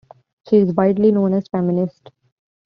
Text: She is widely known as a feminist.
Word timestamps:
She 0.49 0.55
is 0.57 0.73
widely 0.73 1.11
known 1.11 1.35
as 1.35 1.45
a 1.45 1.49
feminist. 1.51 2.09